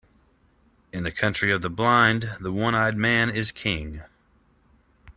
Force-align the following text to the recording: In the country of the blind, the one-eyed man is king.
In 0.91 1.03
the 1.03 1.11
country 1.11 1.51
of 1.51 1.61
the 1.61 1.69
blind, 1.69 2.31
the 2.39 2.51
one-eyed 2.51 2.97
man 2.97 3.29
is 3.29 3.51
king. 3.51 4.01